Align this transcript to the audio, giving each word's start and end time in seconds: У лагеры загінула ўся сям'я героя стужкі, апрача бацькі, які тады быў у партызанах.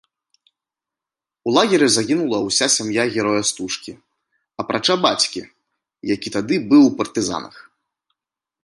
У 1.49 1.51
лагеры 1.57 1.87
загінула 1.95 2.37
ўся 2.47 2.65
сям'я 2.77 3.03
героя 3.17 3.43
стужкі, 3.51 3.91
апрача 4.65 4.95
бацькі, 5.05 5.41
які 6.15 6.29
тады 6.39 6.55
быў 6.75 6.81
у 6.89 6.95
партызанах. 7.05 7.55